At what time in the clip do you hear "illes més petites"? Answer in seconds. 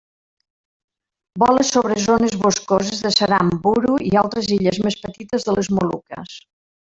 4.59-5.47